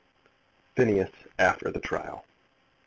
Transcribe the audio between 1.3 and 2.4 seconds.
AFTER THE TRIAL.